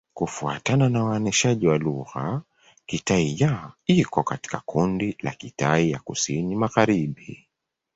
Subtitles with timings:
[0.13, 2.41] Kufuatana na uainishaji wa lugha,
[2.85, 7.47] Kitai-Ya iko katika kundi la Kitai ya Kusini-Magharibi.